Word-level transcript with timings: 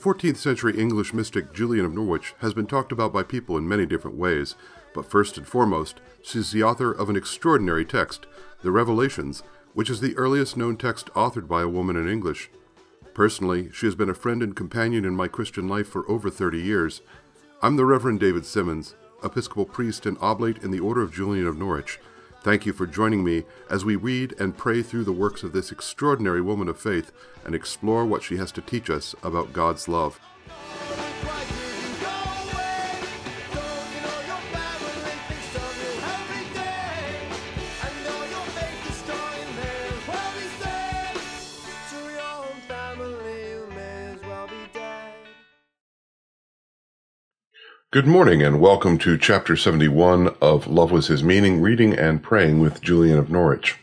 14th 0.00 0.38
century 0.38 0.78
English 0.78 1.12
mystic 1.12 1.52
Julian 1.52 1.84
of 1.84 1.92
Norwich 1.92 2.32
has 2.38 2.54
been 2.54 2.66
talked 2.66 2.90
about 2.90 3.12
by 3.12 3.22
people 3.22 3.58
in 3.58 3.68
many 3.68 3.84
different 3.84 4.16
ways, 4.16 4.54
but 4.94 5.04
first 5.04 5.36
and 5.36 5.46
foremost, 5.46 6.00
she's 6.22 6.52
the 6.52 6.62
author 6.62 6.90
of 6.90 7.10
an 7.10 7.16
extraordinary 7.16 7.84
text, 7.84 8.24
the 8.62 8.70
Revelations, 8.70 9.42
which 9.74 9.90
is 9.90 10.00
the 10.00 10.16
earliest 10.16 10.56
known 10.56 10.78
text 10.78 11.08
authored 11.08 11.46
by 11.46 11.60
a 11.60 11.68
woman 11.68 11.96
in 11.96 12.08
English. 12.08 12.48
Personally, 13.12 13.68
she 13.74 13.84
has 13.84 13.94
been 13.94 14.08
a 14.08 14.14
friend 14.14 14.42
and 14.42 14.56
companion 14.56 15.04
in 15.04 15.14
my 15.14 15.28
Christian 15.28 15.68
life 15.68 15.88
for 15.88 16.10
over 16.10 16.30
30 16.30 16.58
years. 16.58 17.02
I'm 17.60 17.76
the 17.76 17.84
Reverend 17.84 18.20
David 18.20 18.46
Simmons, 18.46 18.94
Episcopal 19.22 19.66
priest 19.66 20.06
and 20.06 20.16
oblate 20.22 20.62
in 20.62 20.70
the 20.70 20.80
Order 20.80 21.02
of 21.02 21.12
Julian 21.12 21.46
of 21.46 21.58
Norwich. 21.58 22.00
Thank 22.42 22.64
you 22.64 22.72
for 22.72 22.86
joining 22.86 23.22
me 23.22 23.44
as 23.68 23.84
we 23.84 23.96
read 23.96 24.34
and 24.40 24.56
pray 24.56 24.82
through 24.82 25.04
the 25.04 25.12
works 25.12 25.42
of 25.42 25.52
this 25.52 25.70
extraordinary 25.70 26.40
woman 26.40 26.68
of 26.68 26.80
faith 26.80 27.12
and 27.44 27.54
explore 27.54 28.06
what 28.06 28.22
she 28.22 28.38
has 28.38 28.50
to 28.52 28.62
teach 28.62 28.88
us 28.88 29.14
about 29.22 29.52
God's 29.52 29.88
love. 29.88 30.18
Good 47.92 48.06
morning 48.06 48.40
and 48.40 48.60
welcome 48.60 48.98
to 48.98 49.18
chapter 49.18 49.56
71 49.56 50.36
of 50.40 50.68
Love 50.68 50.92
Was 50.92 51.08
His 51.08 51.24
Meaning, 51.24 51.60
Reading 51.60 51.92
and 51.92 52.22
Praying 52.22 52.60
with 52.60 52.80
Julian 52.80 53.18
of 53.18 53.30
Norwich. 53.30 53.78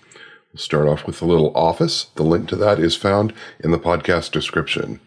We'll 0.53 0.61
start 0.61 0.87
off 0.87 1.05
with 1.05 1.19
the 1.19 1.25
little 1.25 1.51
office. 1.57 2.05
The 2.15 2.23
link 2.23 2.47
to 2.47 2.55
that 2.55 2.79
is 2.79 2.95
found 2.95 3.33
in 3.59 3.71
the 3.71 3.77
podcast 3.77 4.31
description. 4.31 5.01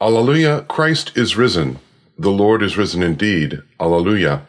Alleluia, 0.00 0.62
Christ 0.68 1.10
is 1.18 1.36
risen. 1.36 1.80
The 2.16 2.30
Lord 2.30 2.62
is 2.62 2.76
risen 2.76 3.02
indeed. 3.02 3.60
Alleluia. 3.80 4.46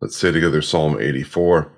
Let's 0.00 0.16
say 0.16 0.32
together 0.32 0.62
Psalm 0.62 1.00
84. 1.00 1.70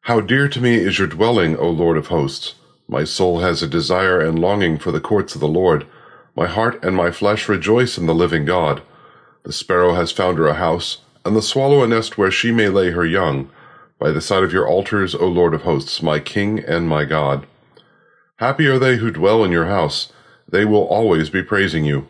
How 0.00 0.20
dear 0.20 0.48
to 0.48 0.60
me 0.60 0.74
is 0.74 0.98
your 0.98 1.06
dwelling, 1.06 1.56
O 1.56 1.70
Lord 1.70 1.98
of 1.98 2.08
hosts. 2.08 2.56
My 2.88 3.04
soul 3.04 3.38
has 3.38 3.62
a 3.62 3.68
desire 3.68 4.18
and 4.20 4.40
longing 4.40 4.76
for 4.76 4.90
the 4.90 5.00
courts 5.00 5.36
of 5.36 5.40
the 5.40 5.46
Lord. 5.46 5.86
My 6.38 6.46
heart 6.46 6.84
and 6.84 6.94
my 6.94 7.10
flesh 7.10 7.48
rejoice 7.48 7.98
in 7.98 8.06
the 8.06 8.14
living 8.14 8.44
God. 8.44 8.80
The 9.42 9.52
sparrow 9.52 9.94
has 9.94 10.12
found 10.12 10.38
her 10.38 10.46
a 10.46 10.54
house, 10.54 10.98
and 11.24 11.34
the 11.34 11.42
swallow 11.42 11.82
a 11.82 11.88
nest 11.88 12.16
where 12.16 12.30
she 12.30 12.52
may 12.52 12.68
lay 12.68 12.92
her 12.92 13.04
young, 13.04 13.50
by 13.98 14.12
the 14.12 14.20
side 14.20 14.44
of 14.44 14.52
your 14.52 14.64
altars, 14.64 15.16
O 15.16 15.26
Lord 15.26 15.52
of 15.52 15.62
hosts, 15.62 16.00
my 16.00 16.20
King 16.20 16.60
and 16.60 16.88
my 16.88 17.04
God. 17.04 17.44
Happy 18.36 18.68
are 18.68 18.78
they 18.78 18.98
who 18.98 19.10
dwell 19.10 19.42
in 19.42 19.50
your 19.50 19.66
house, 19.66 20.12
they 20.48 20.64
will 20.64 20.86
always 20.86 21.28
be 21.28 21.42
praising 21.42 21.84
you. 21.84 22.06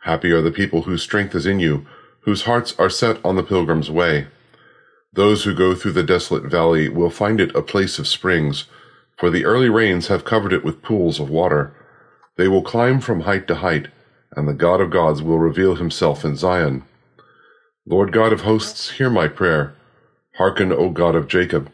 Happy 0.00 0.30
are 0.32 0.42
the 0.42 0.50
people 0.50 0.82
whose 0.82 1.02
strength 1.02 1.34
is 1.34 1.46
in 1.46 1.58
you, 1.58 1.86
whose 2.20 2.42
hearts 2.42 2.74
are 2.78 2.90
set 2.90 3.24
on 3.24 3.36
the 3.36 3.42
pilgrim's 3.42 3.90
way. 3.90 4.26
Those 5.14 5.44
who 5.44 5.54
go 5.54 5.74
through 5.74 5.92
the 5.92 6.02
desolate 6.02 6.44
valley 6.44 6.90
will 6.90 7.08
find 7.08 7.40
it 7.40 7.56
a 7.56 7.62
place 7.62 7.98
of 7.98 8.06
springs, 8.06 8.66
for 9.16 9.30
the 9.30 9.46
early 9.46 9.70
rains 9.70 10.08
have 10.08 10.26
covered 10.26 10.52
it 10.52 10.62
with 10.62 10.82
pools 10.82 11.18
of 11.18 11.30
water. 11.30 11.74
They 12.36 12.48
will 12.48 12.62
climb 12.62 13.00
from 13.00 13.20
height 13.20 13.46
to 13.48 13.56
height, 13.56 13.88
and 14.34 14.48
the 14.48 14.54
God 14.54 14.80
of 14.80 14.90
gods 14.90 15.22
will 15.22 15.38
reveal 15.38 15.74
himself 15.74 16.24
in 16.24 16.36
Zion. 16.36 16.84
Lord 17.86 18.12
God 18.12 18.32
of 18.32 18.42
hosts, 18.42 18.92
hear 18.92 19.10
my 19.10 19.28
prayer. 19.28 19.74
Hearken, 20.36 20.72
O 20.72 20.88
God 20.88 21.14
of 21.14 21.28
Jacob. 21.28 21.70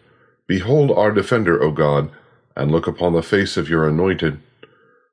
Behold 0.46 0.90
our 0.90 1.12
defender, 1.12 1.62
O 1.62 1.70
God, 1.70 2.10
and 2.56 2.72
look 2.72 2.86
upon 2.86 3.12
the 3.12 3.22
face 3.22 3.56
of 3.56 3.68
your 3.68 3.86
anointed. 3.86 4.40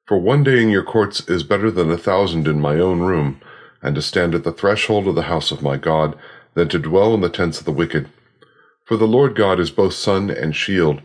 For 0.08 0.18
one 0.18 0.44
day 0.44 0.64
in 0.64 0.70
your 0.70 0.84
courts 0.84 1.28
is 1.28 1.44
better 1.44 1.70
than 1.70 1.92
a 1.92 1.98
thousand 1.98 2.48
in 2.48 2.60
my 2.60 2.80
own 2.80 3.02
room, 3.02 3.42
and 3.82 3.94
to 3.96 4.02
stand 4.02 4.34
at 4.34 4.44
the 4.44 4.52
threshold 4.52 5.08
of 5.08 5.16
the 5.16 5.24
house 5.24 5.52
of 5.52 5.62
my 5.62 5.78
God, 5.78 6.18
than 6.56 6.70
to 6.70 6.80
dwell 6.80 7.14
in 7.14 7.22
the 7.22 7.30
tents 7.30 7.60
of 7.60 7.66
the 7.66 7.72
wicked. 7.72 8.10
For 8.86 8.98
the 8.98 9.08
Lord 9.08 9.36
God 9.36 9.60
is 9.60 9.70
both 9.70 9.94
sun 9.94 10.30
and 10.30 10.56
shield. 10.56 11.02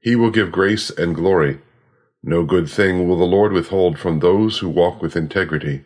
He 0.00 0.14
will 0.14 0.30
give 0.30 0.52
grace 0.52 0.90
and 0.90 1.14
glory. 1.14 1.60
No 2.22 2.44
good 2.44 2.68
thing 2.68 3.08
will 3.08 3.16
the 3.16 3.24
Lord 3.24 3.52
withhold 3.52 3.98
from 3.98 4.18
those 4.18 4.58
who 4.58 4.68
walk 4.68 5.00
with 5.00 5.16
integrity. 5.16 5.84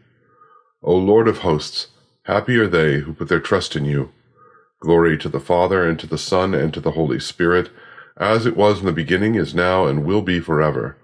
O 0.82 0.96
Lord 0.96 1.28
of 1.28 1.38
hosts, 1.38 1.88
happy 2.24 2.56
are 2.56 2.66
they 2.66 2.98
who 2.98 3.12
put 3.12 3.28
their 3.28 3.40
trust 3.40 3.76
in 3.76 3.84
you. 3.84 4.10
Glory 4.80 5.16
to 5.18 5.28
the 5.28 5.40
Father, 5.40 5.88
and 5.88 5.98
to 6.00 6.06
the 6.06 6.18
Son, 6.18 6.52
and 6.52 6.74
to 6.74 6.80
the 6.80 6.90
Holy 6.90 7.20
Spirit, 7.20 7.70
as 8.16 8.46
it 8.46 8.56
was 8.56 8.80
in 8.80 8.86
the 8.86 8.92
beginning, 8.92 9.36
is 9.36 9.54
now, 9.54 9.86
and 9.86 10.04
will 10.04 10.22
be 10.22 10.40
forever. 10.40 10.96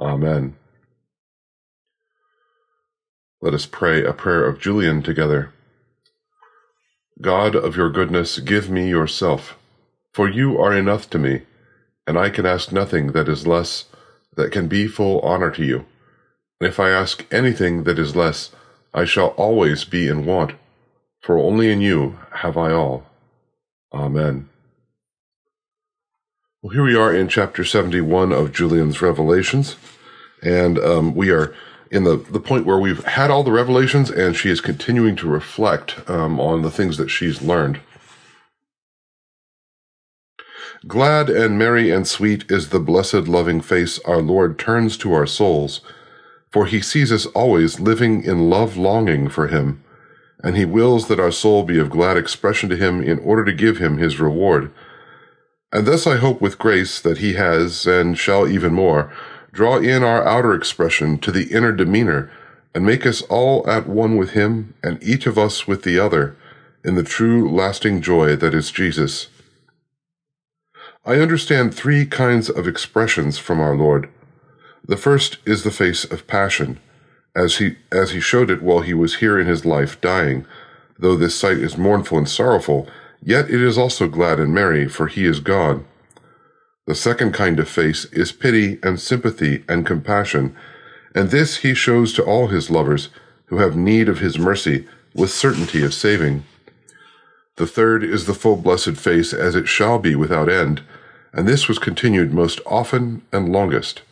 Amen. 0.00 0.54
Let 3.40 3.54
us 3.54 3.66
pray 3.66 4.04
a 4.04 4.12
prayer 4.12 4.46
of 4.46 4.60
Julian 4.60 5.02
together. 5.02 5.52
God 7.20 7.54
of 7.54 7.76
your 7.76 7.90
goodness, 7.90 8.38
give 8.38 8.68
me 8.68 8.88
yourself, 8.88 9.56
for 10.12 10.28
you 10.28 10.58
are 10.58 10.72
enough 10.72 11.08
to 11.10 11.18
me, 11.18 11.42
and 12.06 12.18
I 12.18 12.28
can 12.28 12.44
ask 12.44 12.70
nothing 12.70 13.12
that 13.12 13.28
is 13.28 13.46
less 13.46 13.86
that 14.36 14.52
can 14.52 14.68
be 14.68 14.86
full 14.86 15.20
honor 15.20 15.50
to 15.50 15.64
you. 15.64 15.86
And 16.60 16.68
if 16.68 16.80
I 16.80 16.90
ask 16.90 17.26
anything 17.30 17.84
that 17.84 17.98
is 17.98 18.16
less, 18.16 18.50
I 18.92 19.04
shall 19.04 19.28
always 19.28 19.84
be 19.84 20.08
in 20.08 20.24
want, 20.24 20.52
for 21.20 21.38
only 21.38 21.70
in 21.70 21.80
you 21.80 22.18
have 22.32 22.56
I 22.56 22.72
all. 22.72 23.04
Amen. 23.92 24.48
Well, 26.62 26.72
here 26.72 26.84
we 26.84 26.96
are 26.96 27.14
in 27.14 27.28
chapter 27.28 27.64
71 27.64 28.32
of 28.32 28.52
Julian's 28.52 29.02
Revelations, 29.02 29.76
and 30.42 30.78
um, 30.78 31.14
we 31.14 31.30
are 31.30 31.54
in 31.90 32.04
the, 32.04 32.16
the 32.16 32.40
point 32.40 32.66
where 32.66 32.78
we've 32.78 33.04
had 33.04 33.30
all 33.30 33.44
the 33.44 33.52
revelations, 33.52 34.10
and 34.10 34.34
she 34.34 34.48
is 34.48 34.60
continuing 34.60 35.14
to 35.16 35.28
reflect 35.28 36.08
um, 36.08 36.40
on 36.40 36.62
the 36.62 36.70
things 36.70 36.96
that 36.96 37.08
she's 37.08 37.42
learned. 37.42 37.80
Glad 40.86 41.30
and 41.30 41.58
merry 41.58 41.90
and 41.90 42.06
sweet 42.06 42.50
is 42.50 42.68
the 42.68 42.80
blessed 42.80 43.26
loving 43.26 43.62
face 43.62 43.98
our 44.00 44.20
Lord 44.20 44.58
turns 44.58 44.98
to 44.98 45.14
our 45.14 45.24
souls, 45.24 45.80
for 46.50 46.66
he 46.66 46.82
sees 46.82 47.10
us 47.10 47.24
always 47.26 47.80
living 47.80 48.22
in 48.22 48.50
love 48.50 48.76
longing 48.76 49.30
for 49.30 49.46
him, 49.46 49.82
and 50.42 50.58
he 50.58 50.66
wills 50.66 51.08
that 51.08 51.20
our 51.20 51.30
soul 51.30 51.62
be 51.62 51.78
of 51.78 51.88
glad 51.88 52.18
expression 52.18 52.68
to 52.68 52.76
him 52.76 53.02
in 53.02 53.18
order 53.20 53.46
to 53.46 53.52
give 53.52 53.78
him 53.78 53.96
his 53.96 54.20
reward. 54.20 54.70
And 55.72 55.86
thus 55.86 56.06
I 56.06 56.16
hope 56.16 56.42
with 56.42 56.58
grace 56.58 57.00
that 57.00 57.18
he 57.18 57.32
has, 57.32 57.86
and 57.86 58.18
shall 58.18 58.46
even 58.46 58.74
more, 58.74 59.10
draw 59.52 59.78
in 59.78 60.02
our 60.02 60.26
outer 60.26 60.52
expression 60.52 61.16
to 61.20 61.32
the 61.32 61.50
inner 61.50 61.72
demeanor, 61.72 62.30
and 62.74 62.84
make 62.84 63.06
us 63.06 63.22
all 63.22 63.66
at 63.70 63.88
one 63.88 64.18
with 64.18 64.30
him, 64.30 64.74
and 64.82 65.02
each 65.02 65.26
of 65.26 65.38
us 65.38 65.66
with 65.66 65.82
the 65.82 65.98
other, 65.98 66.36
in 66.84 66.94
the 66.94 67.02
true 67.02 67.50
lasting 67.50 68.02
joy 68.02 68.36
that 68.36 68.52
is 68.52 68.70
Jesus. 68.70 69.28
I 71.06 71.16
understand 71.16 71.74
three 71.74 72.06
kinds 72.06 72.48
of 72.48 72.66
expressions 72.66 73.36
from 73.36 73.60
our 73.60 73.76
Lord. 73.76 74.08
The 74.88 74.96
first 74.96 75.36
is 75.44 75.62
the 75.62 75.70
face 75.70 76.02
of 76.04 76.26
passion, 76.26 76.80
as 77.36 77.58
he, 77.58 77.76
as 77.92 78.12
he 78.12 78.20
showed 78.20 78.50
it 78.50 78.62
while 78.62 78.80
he 78.80 78.94
was 78.94 79.16
here 79.16 79.38
in 79.38 79.46
his 79.46 79.66
life 79.66 80.00
dying. 80.00 80.46
Though 80.98 81.14
this 81.14 81.38
sight 81.38 81.58
is 81.58 81.76
mournful 81.76 82.16
and 82.16 82.28
sorrowful, 82.28 82.88
yet 83.22 83.50
it 83.50 83.60
is 83.60 83.76
also 83.76 84.08
glad 84.08 84.40
and 84.40 84.54
merry, 84.54 84.88
for 84.88 85.06
he 85.06 85.26
is 85.26 85.40
God. 85.40 85.84
The 86.86 86.94
second 86.94 87.32
kind 87.34 87.60
of 87.60 87.68
face 87.68 88.06
is 88.06 88.32
pity 88.32 88.78
and 88.82 88.98
sympathy 88.98 89.62
and 89.68 89.86
compassion, 89.86 90.56
and 91.14 91.28
this 91.28 91.58
he 91.58 91.74
shows 91.74 92.14
to 92.14 92.24
all 92.24 92.46
his 92.46 92.70
lovers 92.70 93.10
who 93.46 93.58
have 93.58 93.76
need 93.76 94.08
of 94.08 94.20
his 94.20 94.38
mercy 94.38 94.86
with 95.14 95.30
certainty 95.30 95.84
of 95.84 95.92
saving. 95.92 96.44
The 97.56 97.66
third 97.66 98.02
is 98.02 98.26
the 98.26 98.34
full 98.34 98.56
blessed 98.56 98.96
face 98.96 99.32
as 99.32 99.54
it 99.54 99.68
shall 99.68 99.98
be 99.98 100.16
without 100.16 100.48
end, 100.48 100.82
and 101.34 101.48
this 101.48 101.68
was 101.68 101.78
continued 101.78 102.32
most 102.32 102.60
often 102.64 103.22
and 103.32 103.52
longest. 103.52 104.02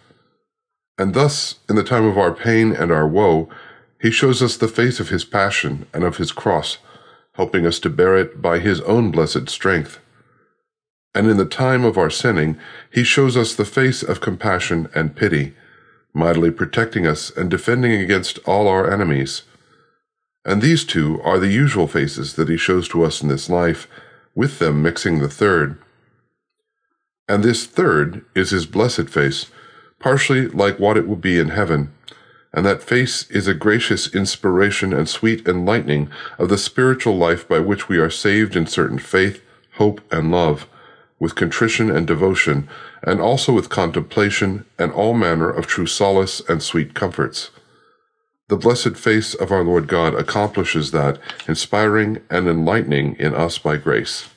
And 0.99 1.15
thus, 1.15 1.57
in 1.69 1.77
the 1.77 1.85
time 1.85 2.05
of 2.05 2.19
our 2.19 2.35
pain 2.35 2.73
and 2.73 2.91
our 2.91 3.07
woe, 3.07 3.49
he 4.01 4.11
shows 4.11 4.43
us 4.43 4.57
the 4.57 4.69
face 4.69 4.99
of 4.99 5.09
his 5.09 5.25
passion 5.25 5.87
and 5.95 6.03
of 6.03 6.17
his 6.17 6.33
cross, 6.33 6.79
helping 7.35 7.65
us 7.65 7.79
to 7.81 7.91
bear 7.91 8.17
it 8.17 8.43
by 8.43 8.59
his 8.59 8.81
own 8.83 9.11
blessed 9.13 9.49
strength. 9.49 10.01
And 11.15 11.31
in 11.31 11.37
the 11.37 11.45
time 11.45 11.85
of 11.85 11.97
our 11.97 12.11
sinning, 12.11 12.59
he 12.91 13.05
shows 13.05 13.37
us 13.37 13.55
the 13.55 13.65
face 13.65 14.03
of 14.03 14.21
compassion 14.21 14.89
and 14.95 15.15
pity, 15.15 15.55
mightily 16.13 16.51
protecting 16.51 17.07
us 17.07 17.31
and 17.31 17.51
defending 17.51 18.01
against 18.01 18.39
all 18.41 18.67
our 18.67 18.93
enemies. 18.93 19.43
And 20.45 20.61
these 20.61 20.85
two 20.85 21.21
are 21.23 21.39
the 21.39 21.53
usual 21.53 21.87
faces 21.87 22.35
that 22.35 22.49
he 22.49 22.57
shows 22.57 22.89
to 22.89 23.05
us 23.05 23.23
in 23.23 23.29
this 23.29 23.49
life, 23.49 23.87
with 24.35 24.59
them 24.59 24.83
mixing 24.83 25.21
the 25.21 25.29
third. 25.29 25.79
And 27.33 27.43
this 27.43 27.65
third 27.65 28.27
is 28.35 28.51
his 28.51 28.67
blessed 28.67 29.09
face, 29.09 29.47
partially 29.99 30.49
like 30.49 30.79
what 30.79 30.99
it 30.99 31.09
will 31.09 31.17
be 31.17 31.39
in 31.39 31.49
heaven. 31.49 31.91
And 32.53 32.67
that 32.67 32.83
face 32.83 33.23
is 33.31 33.49
a 33.49 33.55
gracious 33.55 34.15
inspiration 34.15 34.93
and 34.93 35.09
sweet 35.09 35.49
enlightening 35.49 36.11
of 36.39 36.51
the 36.51 36.59
spiritual 36.59 37.17
life 37.17 37.49
by 37.49 37.59
which 37.59 37.89
we 37.89 37.97
are 37.97 38.11
saved 38.11 38.55
in 38.55 38.67
certain 38.67 38.99
faith, 38.99 39.43
hope, 39.77 40.03
and 40.13 40.31
love, 40.31 40.69
with 41.19 41.35
contrition 41.35 41.91
and 41.91 42.07
devotion, 42.07 42.69
and 43.03 43.19
also 43.19 43.51
with 43.55 43.71
contemplation 43.71 44.67
and 44.79 44.93
all 44.93 45.15
manner 45.15 45.49
of 45.49 45.67
true 45.67 45.87
solace 45.87 46.43
and 46.51 46.63
sweet 46.63 46.93
comforts. 46.93 47.51
The 48.49 48.59
blessed 48.59 48.99
face 48.99 49.33
of 49.33 49.51
our 49.51 49.65
Lord 49.65 49.89
God 49.89 50.15
accomplishes 50.15 50.91
that, 50.91 51.19
inspiring 51.49 52.21
and 52.29 52.47
enlightening 52.47 53.17
in 53.17 53.35
us 53.35 53.57
by 53.57 53.79
grace. 53.79 54.29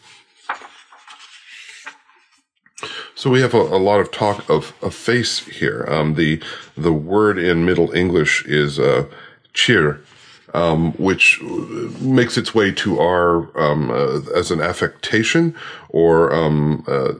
So 3.17 3.29
we 3.29 3.39
have 3.39 3.53
a, 3.53 3.61
a 3.61 3.79
lot 3.79 4.01
of 4.01 4.11
talk 4.11 4.49
of 4.49 4.73
a 4.81 4.91
face 4.91 5.39
here. 5.39 5.85
Um, 5.87 6.15
the 6.15 6.43
the 6.75 6.91
word 6.91 7.39
in 7.39 7.65
Middle 7.65 7.91
English 7.93 8.45
is 8.45 8.77
uh, 8.77 9.05
cheer, 9.53 10.01
um, 10.53 10.91
which 10.93 11.41
makes 11.41 12.37
its 12.37 12.53
way 12.53 12.73
to 12.73 12.99
our 12.99 13.57
um, 13.57 13.89
uh, 13.89 14.19
as 14.35 14.51
an 14.51 14.59
affectation 14.59 15.55
or 15.87 16.35
um, 16.35 16.83
uh, 16.89 17.13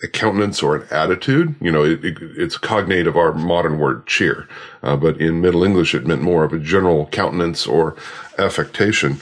a 0.00 0.06
countenance 0.06 0.62
or 0.62 0.76
an 0.76 0.86
attitude. 0.92 1.56
You 1.60 1.72
know, 1.72 1.82
it, 1.82 2.04
it, 2.04 2.18
it's 2.20 2.56
cognate 2.56 3.08
of 3.08 3.16
our 3.16 3.34
modern 3.34 3.80
word 3.80 4.06
cheer, 4.06 4.46
uh, 4.84 4.94
but 4.94 5.20
in 5.20 5.40
Middle 5.40 5.64
English 5.64 5.92
it 5.92 6.06
meant 6.06 6.22
more 6.22 6.44
of 6.44 6.52
a 6.52 6.58
general 6.60 7.06
countenance 7.06 7.66
or 7.66 7.96
affectation. 8.38 9.18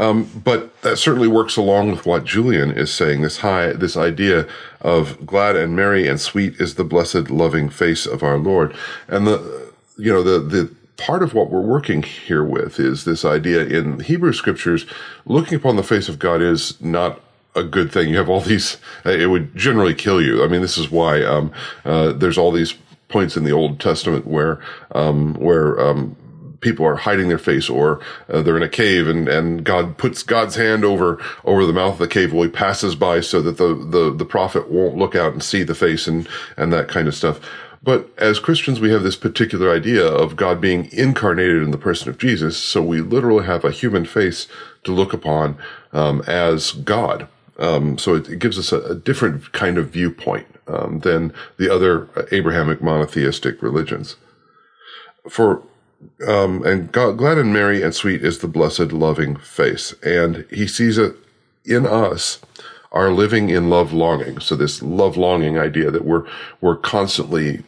Um, 0.00 0.30
but 0.42 0.80
that 0.80 0.96
certainly 0.96 1.28
works 1.28 1.58
along 1.58 1.90
with 1.90 2.06
what 2.06 2.24
Julian 2.24 2.70
is 2.70 2.92
saying. 2.92 3.20
This 3.20 3.38
high, 3.38 3.74
this 3.74 3.98
idea 3.98 4.48
of 4.80 5.26
glad 5.26 5.56
and 5.56 5.76
merry 5.76 6.08
and 6.08 6.18
sweet 6.18 6.54
is 6.58 6.76
the 6.76 6.84
blessed, 6.84 7.30
loving 7.30 7.68
face 7.68 8.06
of 8.06 8.22
our 8.22 8.38
Lord, 8.38 8.74
and 9.08 9.26
the 9.26 9.72
you 9.98 10.10
know 10.10 10.22
the 10.22 10.38
the 10.38 10.74
part 10.96 11.22
of 11.22 11.34
what 11.34 11.50
we're 11.50 11.60
working 11.60 12.02
here 12.02 12.44
with 12.44 12.78
is 12.78 13.04
this 13.04 13.24
idea 13.24 13.64
in 13.66 14.00
Hebrew 14.00 14.32
scriptures, 14.32 14.86
looking 15.26 15.56
upon 15.56 15.76
the 15.76 15.82
face 15.82 16.08
of 16.08 16.18
God 16.18 16.40
is 16.42 16.80
not 16.80 17.20
a 17.54 17.62
good 17.62 17.90
thing. 17.92 18.08
You 18.10 18.18
have 18.18 18.28
all 18.28 18.40
these, 18.40 18.76
it 19.04 19.28
would 19.28 19.56
generally 19.56 19.94
kill 19.94 20.22
you. 20.22 20.44
I 20.44 20.48
mean, 20.48 20.60
this 20.60 20.78
is 20.78 20.90
why, 20.90 21.22
um, 21.22 21.52
uh, 21.84 22.12
there's 22.12 22.38
all 22.38 22.52
these 22.52 22.74
points 23.08 23.36
in 23.36 23.44
the 23.44 23.52
Old 23.52 23.80
Testament 23.80 24.26
where, 24.26 24.60
um, 24.92 25.34
where, 25.34 25.80
um, 25.80 26.16
people 26.60 26.86
are 26.86 26.96
hiding 26.96 27.28
their 27.28 27.38
face 27.38 27.68
or 27.68 28.00
uh, 28.28 28.42
they're 28.42 28.56
in 28.56 28.62
a 28.62 28.68
cave 28.68 29.08
and, 29.08 29.28
and 29.28 29.64
God 29.64 29.96
puts 29.98 30.22
God's 30.22 30.56
hand 30.56 30.84
over, 30.84 31.22
over 31.44 31.64
the 31.64 31.72
mouth 31.72 31.94
of 31.94 31.98
the 31.98 32.08
cave 32.08 32.32
while 32.32 32.44
he 32.44 32.50
passes 32.50 32.94
by 32.94 33.20
so 33.20 33.40
that 33.42 33.56
the, 33.56 33.74
the, 33.74 34.14
the 34.14 34.24
prophet 34.24 34.70
won't 34.70 34.96
look 34.96 35.14
out 35.14 35.32
and 35.32 35.42
see 35.42 35.62
the 35.62 35.74
face 35.74 36.06
and, 36.06 36.28
and 36.56 36.72
that 36.72 36.88
kind 36.88 37.08
of 37.08 37.14
stuff. 37.14 37.40
But 37.82 38.10
as 38.18 38.38
Christians, 38.38 38.78
we 38.78 38.90
have 38.90 39.02
this 39.02 39.16
particular 39.16 39.74
idea 39.74 40.06
of 40.06 40.36
God 40.36 40.60
being 40.60 40.90
incarnated 40.92 41.62
in 41.62 41.70
the 41.70 41.78
person 41.78 42.10
of 42.10 42.18
Jesus. 42.18 42.58
So 42.58 42.82
we 42.82 43.00
literally 43.00 43.46
have 43.46 43.64
a 43.64 43.70
human 43.70 44.04
face 44.04 44.46
to 44.84 44.92
look 44.92 45.12
upon 45.14 45.56
um, 45.92 46.22
as 46.26 46.72
God. 46.72 47.26
Um, 47.58 47.96
so 47.98 48.14
it, 48.14 48.28
it, 48.28 48.38
gives 48.38 48.58
us 48.58 48.72
a, 48.72 48.80
a, 48.82 48.94
different 48.94 49.52
kind 49.52 49.76
of 49.76 49.90
viewpoint 49.90 50.46
um, 50.66 51.00
than 51.00 51.34
the 51.58 51.72
other 51.72 52.08
Abrahamic 52.32 52.82
monotheistic 52.82 53.60
religions. 53.62 54.16
For 55.28 55.62
um, 56.26 56.64
and 56.64 56.90
God, 56.92 57.18
glad 57.18 57.38
and 57.38 57.52
merry 57.52 57.82
and 57.82 57.94
sweet 57.94 58.24
is 58.24 58.38
the 58.38 58.48
blessed 58.48 58.92
loving 58.92 59.36
face, 59.36 59.94
and 60.02 60.46
He 60.50 60.66
sees 60.66 60.98
it 60.98 61.16
in 61.64 61.86
us 61.86 62.40
are 62.92 63.10
living 63.10 63.50
in 63.50 63.70
love 63.70 63.92
longing. 63.92 64.40
So 64.40 64.56
this 64.56 64.82
love 64.82 65.16
longing 65.16 65.58
idea 65.58 65.90
that 65.90 66.04
we're 66.04 66.26
we're 66.60 66.76
constantly 66.76 67.62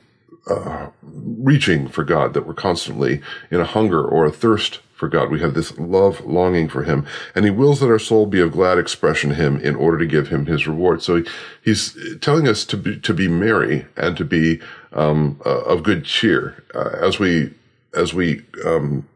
uh, 0.49 0.89
reaching 1.03 1.89
for 1.89 2.05
God, 2.05 2.35
that 2.35 2.47
we're 2.47 2.55
constantly 2.55 3.21
in 3.51 3.61
a 3.61 3.65
hunger 3.65 4.05
or 4.05 4.25
a 4.25 4.33
thirst 4.33 4.81
for 4.93 5.09
God. 5.09 5.31
We 5.31 5.41
have 5.41 5.55
this 5.55 5.79
love 5.79 6.25
longing 6.25 6.69
for 6.69 6.85
Him, 6.85 7.07
and 7.35 7.45
He 7.45 7.51
wills 7.51 7.81
that 7.81 7.91
our 7.91 7.99
soul 7.99 8.27
be 8.27 8.41
of 8.41 8.53
glad 8.53 8.79
expression 8.79 9.31
to 9.31 9.37
Him 9.37 9.59
in 9.59 9.77
order 9.77 9.99
to 9.99 10.07
give 10.07 10.29
Him 10.29 10.47
His 10.47 10.67
reward. 10.67 11.03
So 11.03 11.17
he, 11.17 11.29
He's 11.63 11.97
telling 12.21 12.49
us 12.49 12.65
to 12.67 12.77
be 12.77 12.99
to 13.01 13.15
be 13.15 13.29
merry 13.29 13.87
and 13.97 14.17
to 14.17 14.25
be 14.25 14.61
um, 14.93 15.41
uh, 15.47 15.61
of 15.63 15.83
good 15.83 16.05
cheer 16.05 16.65
uh, 16.75 16.91
as 17.01 17.19
we 17.19 17.53
as 17.95 18.15
we 18.15 18.43
um, 18.65 19.09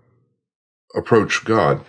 approach 0.94 1.44
God. 1.44 1.84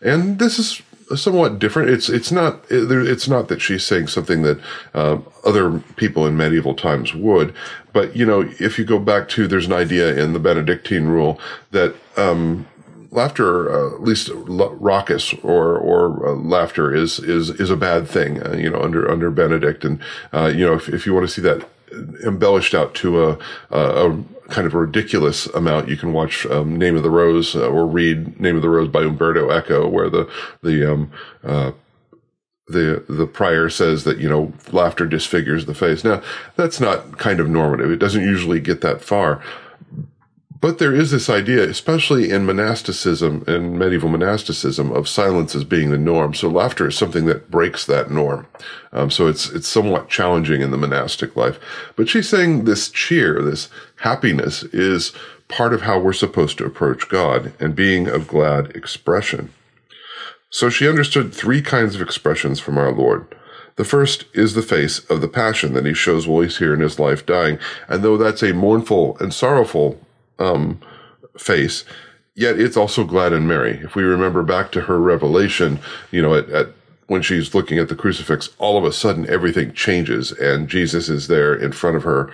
And 0.00 0.38
this 0.38 0.58
is 0.58 0.82
somewhat 1.16 1.58
different. 1.58 1.90
It's 1.90 2.08
it's 2.08 2.30
not 2.30 2.64
it's 2.70 3.28
not 3.28 3.48
that 3.48 3.60
she's 3.60 3.84
saying 3.84 4.08
something 4.08 4.42
that 4.42 4.60
uh, 4.94 5.18
other 5.44 5.80
people 5.96 6.26
in 6.26 6.36
medieval 6.36 6.74
times 6.74 7.14
would, 7.14 7.54
but 7.92 8.14
you 8.14 8.26
know, 8.26 8.42
if 8.60 8.78
you 8.78 8.84
go 8.84 8.98
back 8.98 9.28
to 9.30 9.46
there's 9.46 9.66
an 9.66 9.72
idea 9.72 10.16
in 10.16 10.32
the 10.32 10.38
Benedictine 10.38 11.06
rule 11.06 11.40
that 11.70 11.94
um, 12.16 12.66
laughter, 13.10 13.70
uh, 13.70 13.94
at 13.94 14.02
least 14.02 14.30
raucous 14.34 15.32
or 15.42 15.76
or 15.78 16.28
uh, 16.28 16.32
laughter, 16.34 16.94
is 16.94 17.18
is 17.18 17.50
is 17.50 17.70
a 17.70 17.76
bad 17.76 18.08
thing. 18.08 18.44
Uh, 18.46 18.54
you 18.54 18.70
know, 18.70 18.80
under 18.80 19.10
under 19.10 19.30
Benedict, 19.30 19.84
and 19.84 20.00
uh, 20.32 20.52
you 20.54 20.66
know, 20.66 20.74
if 20.74 20.88
if 20.88 21.06
you 21.06 21.14
want 21.14 21.26
to 21.26 21.32
see 21.32 21.42
that 21.42 21.68
embellished 22.24 22.74
out 22.74 22.94
to 22.96 23.24
a, 23.24 23.38
a, 23.70 24.10
a 24.10 24.24
kind 24.48 24.66
of 24.66 24.74
ridiculous 24.74 25.46
amount. 25.46 25.88
You 25.88 25.96
can 25.96 26.12
watch 26.12 26.46
um, 26.46 26.76
Name 26.76 26.96
of 26.96 27.02
the 27.02 27.10
Rose 27.10 27.54
uh, 27.54 27.68
or 27.68 27.86
read 27.86 28.40
Name 28.40 28.56
of 28.56 28.62
the 28.62 28.68
Rose 28.68 28.88
by 28.88 29.02
Umberto 29.02 29.50
Eco, 29.50 29.88
where 29.88 30.10
the 30.10 30.30
the 30.62 30.92
um, 30.92 31.12
uh, 31.44 31.72
the 32.68 33.04
the 33.08 33.26
prior 33.26 33.68
says 33.68 34.04
that 34.04 34.18
you 34.18 34.28
know 34.28 34.52
laughter 34.72 35.06
disfigures 35.06 35.66
the 35.66 35.74
face. 35.74 36.04
Now 36.04 36.22
that's 36.56 36.80
not 36.80 37.18
kind 37.18 37.40
of 37.40 37.48
normative. 37.48 37.90
It 37.90 37.98
doesn't 37.98 38.22
usually 38.22 38.60
get 38.60 38.80
that 38.82 39.02
far. 39.02 39.42
But 40.60 40.78
there 40.78 40.94
is 40.94 41.10
this 41.10 41.30
idea, 41.30 41.68
especially 41.68 42.30
in 42.30 42.46
monasticism 42.46 43.44
and 43.46 43.78
medieval 43.78 44.08
monasticism, 44.08 44.90
of 44.90 45.08
silence 45.08 45.54
as 45.54 45.62
being 45.62 45.90
the 45.90 45.98
norm. 45.98 46.34
So 46.34 46.48
laughter 46.48 46.88
is 46.88 46.96
something 46.96 47.26
that 47.26 47.50
breaks 47.50 47.86
that 47.86 48.10
norm. 48.10 48.46
Um, 48.92 49.10
so 49.10 49.28
it's 49.28 49.48
it's 49.50 49.68
somewhat 49.68 50.08
challenging 50.08 50.60
in 50.60 50.70
the 50.70 50.76
monastic 50.76 51.36
life. 51.36 51.60
But 51.94 52.08
she's 52.08 52.28
saying 52.28 52.64
this 52.64 52.90
cheer, 52.90 53.40
this 53.42 53.68
happiness, 53.96 54.64
is 54.64 55.12
part 55.46 55.72
of 55.72 55.82
how 55.82 55.98
we're 55.98 56.12
supposed 56.12 56.58
to 56.58 56.66
approach 56.66 57.08
God 57.08 57.52
and 57.60 57.76
being 57.76 58.08
of 58.08 58.26
glad 58.26 58.74
expression. 58.74 59.52
So 60.50 60.70
she 60.70 60.88
understood 60.88 61.32
three 61.32 61.62
kinds 61.62 61.94
of 61.94 62.02
expressions 62.02 62.58
from 62.58 62.78
our 62.78 62.90
Lord. 62.90 63.26
The 63.76 63.84
first 63.84 64.24
is 64.34 64.54
the 64.54 64.62
face 64.62 64.98
of 65.08 65.20
the 65.20 65.28
passion 65.28 65.74
that 65.74 65.86
he 65.86 65.94
shows 65.94 66.26
while 66.26 66.42
he's 66.42 66.58
here 66.58 66.74
in 66.74 66.80
his 66.80 66.98
life 66.98 67.24
dying. 67.24 67.58
And 67.86 68.02
though 68.02 68.16
that's 68.16 68.42
a 68.42 68.52
mournful 68.52 69.16
and 69.20 69.32
sorrowful 69.32 70.04
um, 70.38 70.80
face, 71.36 71.84
yet 72.34 72.58
it's 72.58 72.76
also 72.76 73.04
glad 73.04 73.32
and 73.32 73.46
merry. 73.46 73.78
If 73.78 73.94
we 73.94 74.02
remember 74.02 74.42
back 74.42 74.72
to 74.72 74.82
her 74.82 75.00
revelation, 75.00 75.78
you 76.10 76.22
know, 76.22 76.34
at, 76.34 76.48
at 76.50 76.68
when 77.08 77.22
she's 77.22 77.54
looking 77.54 77.78
at 77.78 77.88
the 77.88 77.96
crucifix, 77.96 78.50
all 78.58 78.76
of 78.76 78.84
a 78.84 78.92
sudden 78.92 79.28
everything 79.28 79.72
changes 79.72 80.30
and 80.32 80.68
Jesus 80.68 81.08
is 81.08 81.26
there 81.26 81.54
in 81.54 81.72
front 81.72 81.96
of 81.96 82.02
her, 82.04 82.32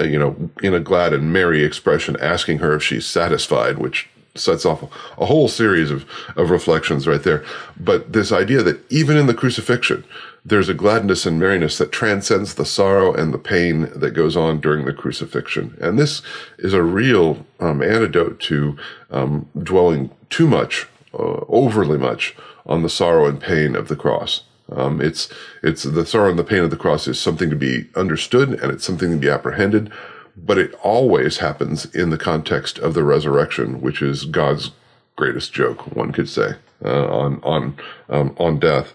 uh, 0.00 0.04
you 0.04 0.18
know, 0.18 0.50
in 0.62 0.72
a 0.72 0.80
glad 0.80 1.12
and 1.12 1.32
merry 1.32 1.64
expression, 1.64 2.16
asking 2.20 2.58
her 2.58 2.74
if 2.76 2.82
she's 2.82 3.06
satisfied, 3.06 3.78
which 3.78 4.08
sets 4.34 4.64
off 4.64 4.82
a 5.18 5.26
whole 5.26 5.48
series 5.48 5.90
of, 5.90 6.06
of 6.36 6.50
reflections 6.50 7.06
right 7.06 7.22
there. 7.22 7.44
But 7.78 8.12
this 8.12 8.32
idea 8.32 8.62
that 8.62 8.80
even 8.90 9.16
in 9.16 9.26
the 9.26 9.34
crucifixion, 9.34 10.04
there's 10.44 10.68
a 10.68 10.74
gladness 10.74 11.24
and 11.24 11.38
merriness 11.38 11.78
that 11.78 11.92
transcends 11.92 12.54
the 12.54 12.64
sorrow 12.64 13.14
and 13.14 13.32
the 13.32 13.38
pain 13.38 13.90
that 13.94 14.10
goes 14.10 14.36
on 14.36 14.60
during 14.60 14.84
the 14.84 14.92
crucifixion. 14.92 15.76
And 15.80 15.98
this 15.98 16.22
is 16.58 16.72
a 16.72 16.82
real 16.82 17.46
um, 17.60 17.82
antidote 17.82 18.40
to 18.40 18.76
um, 19.10 19.48
dwelling 19.62 20.10
too 20.30 20.48
much, 20.48 20.88
uh, 21.14 21.44
overly 21.48 21.98
much, 21.98 22.34
on 22.66 22.82
the 22.82 22.88
sorrow 22.88 23.26
and 23.26 23.40
pain 23.40 23.76
of 23.76 23.88
the 23.88 23.96
cross. 23.96 24.42
Um, 24.70 25.00
it's 25.00 25.28
it's 25.62 25.82
the 25.82 26.06
sorrow 26.06 26.30
and 26.30 26.38
the 26.38 26.44
pain 26.44 26.62
of 26.62 26.70
the 26.70 26.76
cross 26.76 27.06
is 27.06 27.20
something 27.20 27.50
to 27.50 27.56
be 27.56 27.88
understood 27.94 28.50
and 28.50 28.72
it's 28.72 28.84
something 28.84 29.10
to 29.10 29.16
be 29.16 29.28
apprehended, 29.28 29.92
but 30.36 30.58
it 30.58 30.74
always 30.82 31.38
happens 31.38 31.84
in 31.94 32.10
the 32.10 32.18
context 32.18 32.78
of 32.78 32.94
the 32.94 33.04
resurrection, 33.04 33.80
which 33.80 34.00
is 34.02 34.24
God's 34.24 34.70
greatest 35.16 35.52
joke, 35.52 35.94
one 35.94 36.12
could 36.12 36.28
say, 36.28 36.54
uh, 36.84 37.06
on 37.06 37.40
on 37.42 37.76
um, 38.08 38.34
on 38.38 38.58
death. 38.58 38.94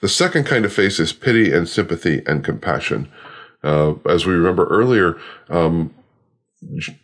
The 0.00 0.08
second 0.08 0.44
kind 0.44 0.64
of 0.64 0.72
face 0.72 0.98
is 0.98 1.12
pity 1.12 1.52
and 1.52 1.68
sympathy 1.68 2.22
and 2.26 2.44
compassion. 2.44 3.08
Uh, 3.62 3.94
as 4.08 4.26
we 4.26 4.34
remember 4.34 4.66
earlier, 4.66 5.18
um, 5.48 5.94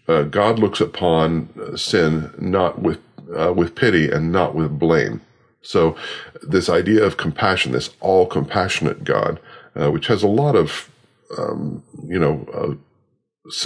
uh, 0.09 0.23
God 0.25 0.59
looks 0.59 0.81
upon 0.81 1.77
sin 1.77 2.33
not 2.39 2.81
with 2.81 2.99
uh, 3.37 3.53
with 3.53 3.75
pity 3.75 4.11
and 4.11 4.33
not 4.33 4.55
with 4.55 4.79
blame. 4.79 5.21
So, 5.63 5.97
this 6.43 6.69
idea 6.69 7.05
of 7.05 7.17
compassion, 7.17 7.73
this 7.73 7.91
all 8.01 8.27
compassionate 8.27 9.05
God, 9.05 9.39
uh, 9.77 9.91
which 9.93 10.09
has 10.09 10.23
a 10.23 10.29
lot 10.29 10.57
of 10.57 10.91
um, 11.39 11.83
you 12.05 12.19
know 12.19 12.79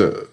uh, 0.01 0.25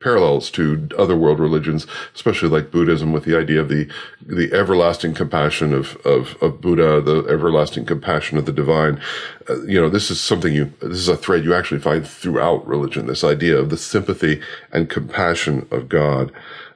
parallels 0.00 0.50
to 0.50 0.88
other 0.96 1.16
world 1.16 1.40
religions, 1.40 1.86
especially 2.14 2.48
like 2.48 2.70
Buddhism, 2.70 3.12
with 3.12 3.24
the 3.24 3.36
idea 3.36 3.60
of 3.60 3.68
the 3.68 3.88
the 4.24 4.52
everlasting 4.52 5.14
compassion 5.14 5.72
of 5.72 5.96
of, 6.06 6.36
of 6.42 6.60
Buddha, 6.60 7.00
the 7.00 7.26
everlasting 7.28 7.86
compassion 7.86 8.38
of 8.38 8.46
the 8.46 8.52
divine. 8.52 9.00
Uh, 9.48 9.62
you 9.62 9.80
know, 9.80 9.88
this 9.88 10.10
is 10.10 10.20
something 10.20 10.52
you 10.54 10.72
this 10.80 10.98
is 10.98 11.08
a 11.08 11.16
thread 11.16 11.44
you 11.44 11.54
actually 11.54 11.80
find 11.80 12.06
throughout 12.06 12.66
religion. 12.66 13.06
This 13.06 13.24
idea 13.24 13.58
of 13.58 13.70
the 13.70 13.78
sympathy 13.78 14.40
and 14.72 14.90
compassion 14.90 15.66
of 15.70 15.88
God. 15.88 16.30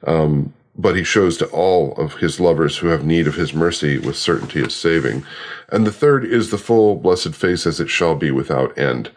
Um, 0.05 0.53
but 0.77 0.95
he 0.95 1.03
shows 1.03 1.37
to 1.37 1.45
all 1.47 1.93
of 1.95 2.15
his 2.15 2.39
lovers 2.39 2.77
who 2.77 2.87
have 2.87 3.05
need 3.05 3.27
of 3.27 3.35
his 3.35 3.53
mercy 3.53 3.97
with 3.97 4.17
certainty 4.17 4.61
of 4.61 4.71
saving. 4.71 5.23
And 5.69 5.85
the 5.85 5.91
third 5.91 6.25
is 6.25 6.49
the 6.49 6.57
full 6.57 6.95
blessed 6.95 7.35
face 7.35 7.67
as 7.67 7.79
it 7.79 7.89
shall 7.89 8.15
be 8.15 8.31
without 8.31 8.75
end, 8.77 9.11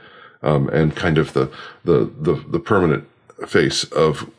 um, 0.44 0.68
and 0.68 0.94
kind 0.94 1.18
of 1.18 1.32
the, 1.32 1.50
the, 1.84 2.12
the, 2.20 2.34
the, 2.48 2.60
permanent 2.60 3.08
face 3.48 3.84
of 3.84 4.30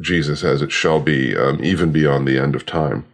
Jesus 0.00 0.42
as 0.42 0.60
it 0.60 0.72
shall 0.72 1.00
be, 1.00 1.36
um, 1.36 1.64
even 1.64 1.92
beyond 1.92 2.26
the 2.26 2.38
end 2.38 2.54
of 2.56 2.66
time. 2.66 3.06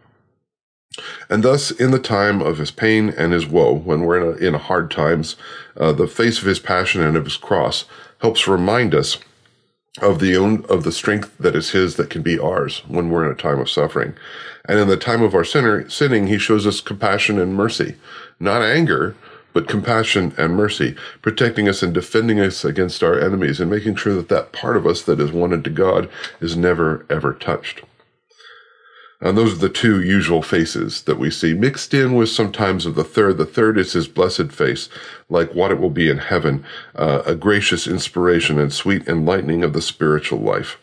And 1.29 1.43
thus, 1.43 1.69
in 1.69 1.91
the 1.91 1.99
time 1.99 2.41
of 2.41 2.57
his 2.57 2.71
pain 2.71 3.09
and 3.09 3.31
his 3.31 3.45
woe, 3.45 3.73
when 3.73 4.01
we're 4.01 4.33
in, 4.33 4.43
a, 4.43 4.47
in 4.47 4.53
hard 4.55 4.89
times, 4.89 5.35
uh, 5.77 5.93
the 5.93 6.07
face 6.07 6.39
of 6.39 6.45
his 6.45 6.59
passion 6.59 7.01
and 7.01 7.15
of 7.15 7.25
his 7.25 7.37
cross 7.37 7.85
helps 8.19 8.47
remind 8.47 8.95
us 8.95 9.19
of 10.01 10.19
the 10.19 10.35
own 10.35 10.65
of 10.65 10.83
the 10.83 10.91
strength 10.91 11.37
that 11.37 11.55
is 11.55 11.71
his 11.71 11.95
that 11.95 12.09
can 12.09 12.21
be 12.21 12.39
ours 12.39 12.83
when 12.87 13.09
we're 13.09 13.25
in 13.25 13.31
a 13.31 13.35
time 13.35 13.59
of 13.59 13.69
suffering. 13.69 14.15
And 14.65 14.79
in 14.79 14.87
the 14.87 14.97
time 14.97 15.21
of 15.21 15.35
our 15.35 15.43
sinner, 15.43 15.89
sinning, 15.89 16.27
he 16.27 16.37
shows 16.37 16.65
us 16.65 16.81
compassion 16.81 17.39
and 17.39 17.53
mercy, 17.53 17.95
not 18.39 18.61
anger, 18.61 19.15
but 19.53 19.67
compassion 19.67 20.33
and 20.37 20.55
mercy, 20.55 20.95
protecting 21.21 21.67
us 21.67 21.83
and 21.83 21.93
defending 21.93 22.39
us 22.39 22.63
against 22.63 23.03
our 23.03 23.19
enemies 23.19 23.59
and 23.59 23.69
making 23.69 23.95
sure 23.95 24.15
that 24.15 24.29
that 24.29 24.51
part 24.51 24.77
of 24.77 24.85
us 24.85 25.01
that 25.03 25.19
is 25.19 25.31
wanted 25.31 25.63
to 25.63 25.69
God 25.69 26.09
is 26.39 26.55
never 26.55 27.05
ever 27.09 27.33
touched. 27.33 27.83
And 29.21 29.37
those 29.37 29.53
are 29.53 29.57
the 29.57 29.69
two 29.69 30.01
usual 30.01 30.41
faces 30.41 31.01
that 31.03 31.19
we 31.19 31.29
see, 31.29 31.53
mixed 31.53 31.93
in 31.93 32.15
with 32.15 32.29
sometimes 32.29 32.85
of 32.85 32.95
the 32.95 33.03
third. 33.03 33.37
The 33.37 33.45
third 33.45 33.77
is 33.77 33.91
his 33.91 34.07
blessed 34.07 34.53
face, 34.53 34.87
like 35.27 35.53
what 35.53 35.71
it 35.71 35.79
will 35.79 35.89
be 35.89 36.09
in 36.09 36.19
heaven, 36.19 36.63
uh, 36.95 37.23
a 37.25 37.35
gracious 37.35 37.85
inspiration 37.85 38.57
and 38.57 38.71
sweet 38.71 39.05
enlightening 39.09 39.61
of 39.61 39.73
the 39.73 39.81
spiritual 39.81 40.39
life. 40.39 40.77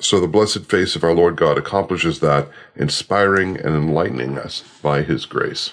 So 0.00 0.20
the 0.20 0.28
blessed 0.28 0.66
face 0.66 0.96
of 0.96 1.04
our 1.04 1.14
Lord 1.14 1.36
God 1.36 1.58
accomplishes 1.58 2.20
that, 2.20 2.48
inspiring 2.76 3.56
and 3.56 3.74
enlightening 3.74 4.38
us 4.38 4.62
by 4.82 5.02
his 5.02 5.26
grace. 5.26 5.72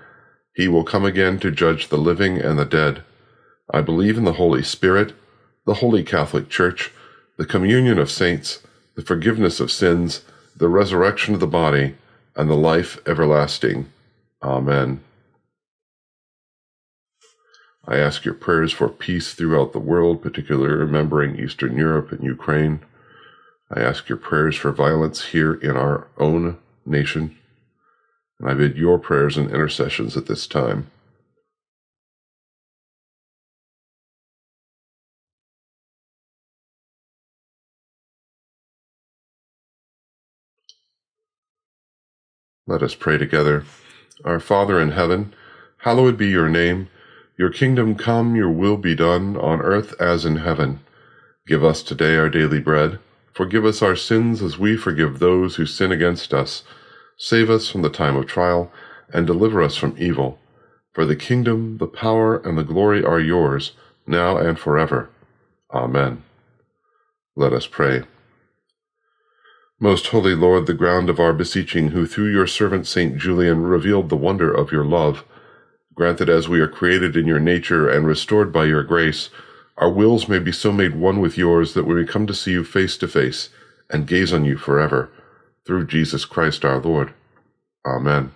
He 0.61 0.67
will 0.67 0.83
come 0.83 1.05
again 1.05 1.39
to 1.39 1.49
judge 1.49 1.87
the 1.87 1.97
living 1.97 2.37
and 2.37 2.59
the 2.59 2.65
dead. 2.65 3.01
I 3.73 3.81
believe 3.81 4.15
in 4.15 4.25
the 4.25 4.33
Holy 4.33 4.61
Spirit 4.61 5.13
the 5.65 5.73
Holy 5.81 6.03
Catholic 6.03 6.49
Church, 6.49 6.91
the 7.37 7.47
communion 7.47 7.97
of 7.97 8.11
saints, 8.11 8.61
the 8.93 9.01
forgiveness 9.01 9.59
of 9.59 9.71
sins, 9.71 10.21
the 10.55 10.69
resurrection 10.69 11.33
of 11.33 11.39
the 11.39 11.47
body, 11.47 11.95
and 12.35 12.47
the 12.47 12.55
life 12.55 12.99
everlasting. 13.07 13.91
Amen. 14.43 15.03
I 17.87 17.97
ask 17.97 18.23
your 18.23 18.35
prayers 18.35 18.71
for 18.71 18.87
peace 18.87 19.33
throughout 19.33 19.73
the 19.73 19.79
world, 19.79 20.21
particularly 20.21 20.75
remembering 20.75 21.39
Eastern 21.39 21.75
Europe 21.75 22.11
and 22.11 22.23
Ukraine. 22.23 22.81
I 23.71 23.79
ask 23.79 24.07
your 24.07 24.19
prayers 24.19 24.57
for 24.57 24.71
violence 24.71 25.25
here 25.29 25.55
in 25.55 25.75
our 25.75 26.07
own 26.19 26.59
nation. 26.85 27.35
And 28.41 28.49
I 28.49 28.55
bid 28.55 28.75
your 28.75 28.97
prayers 28.97 29.37
and 29.37 29.51
intercessions 29.51 30.17
at 30.17 30.25
this 30.25 30.47
time. 30.47 30.89
Let 42.65 42.81
us 42.81 42.95
pray 42.95 43.19
together. 43.19 43.63
Our 44.25 44.39
Father 44.39 44.81
in 44.81 44.91
heaven, 44.91 45.35
hallowed 45.79 46.17
be 46.17 46.27
your 46.27 46.49
name. 46.49 46.89
Your 47.37 47.51
kingdom 47.51 47.95
come, 47.95 48.35
your 48.35 48.49
will 48.49 48.77
be 48.77 48.95
done, 48.95 49.37
on 49.37 49.61
earth 49.61 49.93
as 50.01 50.25
in 50.25 50.37
heaven. 50.37 50.79
Give 51.45 51.63
us 51.63 51.83
today 51.83 52.15
our 52.15 52.29
daily 52.29 52.59
bread. 52.59 52.97
Forgive 53.33 53.65
us 53.65 53.83
our 53.83 53.95
sins 53.95 54.41
as 54.41 54.57
we 54.57 54.77
forgive 54.77 55.19
those 55.19 55.57
who 55.57 55.65
sin 55.67 55.91
against 55.91 56.33
us. 56.33 56.63
Save 57.23 57.51
us 57.51 57.69
from 57.69 57.83
the 57.83 57.89
time 57.91 58.15
of 58.15 58.25
trial, 58.25 58.71
and 59.13 59.27
deliver 59.27 59.61
us 59.61 59.77
from 59.77 59.93
evil. 59.95 60.39
For 60.91 61.05
the 61.05 61.15
kingdom, 61.15 61.77
the 61.77 61.85
power, 61.85 62.37
and 62.37 62.57
the 62.57 62.63
glory 62.63 63.03
are 63.03 63.19
yours, 63.19 63.73
now 64.07 64.37
and 64.37 64.57
forever. 64.57 65.11
Amen. 65.71 66.23
Let 67.35 67.53
us 67.53 67.67
pray. 67.67 68.05
Most 69.79 70.07
holy 70.07 70.33
Lord, 70.33 70.65
the 70.65 70.73
ground 70.73 71.11
of 71.11 71.19
our 71.19 71.31
beseeching, 71.31 71.89
who 71.89 72.07
through 72.07 72.31
your 72.31 72.47
servant 72.47 72.87
Saint 72.87 73.19
Julian 73.19 73.61
revealed 73.61 74.09
the 74.09 74.17
wonder 74.17 74.51
of 74.51 74.71
your 74.71 74.83
love, 74.83 75.23
grant 75.93 76.17
that 76.17 76.27
as 76.27 76.49
we 76.49 76.59
are 76.59 76.67
created 76.67 77.15
in 77.15 77.27
your 77.27 77.39
nature 77.39 77.87
and 77.87 78.07
restored 78.07 78.51
by 78.51 78.65
your 78.65 78.81
grace, 78.81 79.29
our 79.77 79.91
wills 79.91 80.27
may 80.27 80.39
be 80.39 80.51
so 80.51 80.71
made 80.71 80.95
one 80.95 81.19
with 81.19 81.37
yours 81.37 81.75
that 81.75 81.85
we 81.85 81.93
may 81.93 82.07
come 82.07 82.25
to 82.25 82.33
see 82.33 82.53
you 82.53 82.63
face 82.63 82.97
to 82.97 83.07
face 83.07 83.49
and 83.91 84.07
gaze 84.07 84.33
on 84.33 84.43
you 84.43 84.57
forever, 84.57 85.11
through 85.65 85.87
Jesus 85.87 86.25
Christ 86.25 86.65
our 86.65 86.79
Lord. 86.79 87.13
Amen. 87.85 88.31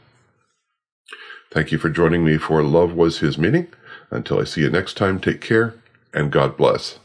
Thank 1.52 1.72
you 1.72 1.78
for 1.78 1.90
joining 1.90 2.26
me 2.26 2.38
for 2.38 2.62
Love 2.64 2.94
Was 2.94 3.20
His 3.20 3.38
Meaning. 3.38 3.68
Until 4.12 4.40
I 4.40 4.44
see 4.44 4.62
you 4.62 4.70
next 4.70 4.98
time, 4.98 5.20
take 5.20 5.42
care 5.42 5.76
and 6.14 6.32
God 6.32 6.58
bless. 6.58 7.00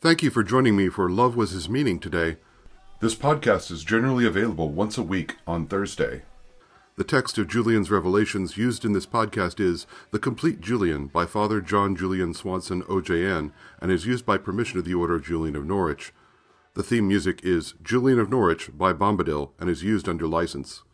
Thank 0.00 0.22
you 0.22 0.30
for 0.30 0.42
joining 0.42 0.76
me 0.76 0.90
for 0.90 1.08
Love 1.08 1.34
Was 1.34 1.52
His 1.52 1.66
Meaning 1.66 1.98
today. 1.98 2.36
This 3.00 3.14
podcast 3.14 3.70
is 3.70 3.84
generally 3.84 4.26
available 4.26 4.68
once 4.68 4.98
a 4.98 5.02
week 5.02 5.36
on 5.46 5.66
Thursday. 5.66 6.22
The 6.96 7.02
text 7.02 7.38
of 7.38 7.48
Julian's 7.48 7.90
Revelations 7.90 8.56
used 8.56 8.84
in 8.84 8.92
this 8.92 9.04
podcast 9.04 9.58
is 9.58 9.84
The 10.12 10.20
Complete 10.20 10.60
Julian 10.60 11.08
by 11.08 11.26
Father 11.26 11.60
John 11.60 11.96
Julian 11.96 12.34
Swanson, 12.34 12.84
OJN, 12.84 13.50
and 13.80 13.90
is 13.90 14.06
used 14.06 14.24
by 14.24 14.38
permission 14.38 14.78
of 14.78 14.84
the 14.84 14.94
Order 14.94 15.16
of 15.16 15.24
Julian 15.24 15.56
of 15.56 15.66
Norwich. 15.66 16.12
The 16.74 16.84
theme 16.84 17.08
music 17.08 17.40
is 17.42 17.74
Julian 17.82 18.20
of 18.20 18.30
Norwich 18.30 18.70
by 18.78 18.92
Bombadil 18.92 19.50
and 19.58 19.68
is 19.68 19.82
used 19.82 20.08
under 20.08 20.28
license. 20.28 20.84